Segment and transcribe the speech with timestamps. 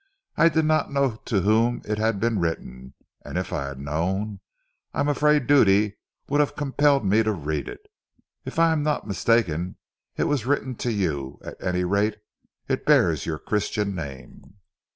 [0.35, 4.39] I did not know to whom it had been written; and if I had known,
[4.95, 7.85] I am afraid duty would have compelled me to read it.
[8.43, 9.75] If I am not mistaken,
[10.17, 12.15] it was written to you; at any rate
[12.67, 14.55] it bears your Christian name."